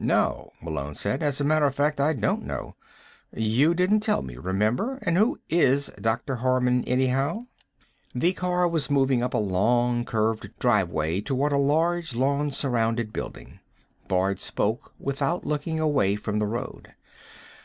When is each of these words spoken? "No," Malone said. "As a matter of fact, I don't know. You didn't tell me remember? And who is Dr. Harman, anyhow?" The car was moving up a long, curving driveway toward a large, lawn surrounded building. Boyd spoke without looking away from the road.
"No," 0.00 0.52
Malone 0.60 0.96
said. 0.96 1.22
"As 1.22 1.40
a 1.40 1.44
matter 1.44 1.64
of 1.64 1.72
fact, 1.76 2.00
I 2.00 2.12
don't 2.12 2.42
know. 2.42 2.74
You 3.32 3.72
didn't 3.72 4.00
tell 4.00 4.20
me 4.20 4.36
remember? 4.36 4.98
And 5.02 5.16
who 5.16 5.38
is 5.48 5.92
Dr. 6.00 6.34
Harman, 6.34 6.82
anyhow?" 6.88 7.46
The 8.12 8.32
car 8.32 8.66
was 8.66 8.90
moving 8.90 9.22
up 9.22 9.32
a 9.32 9.38
long, 9.38 10.04
curving 10.04 10.50
driveway 10.58 11.20
toward 11.20 11.52
a 11.52 11.56
large, 11.56 12.16
lawn 12.16 12.50
surrounded 12.50 13.12
building. 13.12 13.60
Boyd 14.08 14.40
spoke 14.40 14.92
without 14.98 15.46
looking 15.46 15.78
away 15.78 16.16
from 16.16 16.40
the 16.40 16.46
road. 16.46 16.92